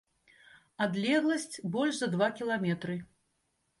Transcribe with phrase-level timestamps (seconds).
[0.85, 2.95] Адлегласць больш за два кіламетры.